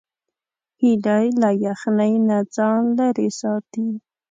[0.81, 3.87] هیلۍ له یخنۍ نه ځان لیرې ساتي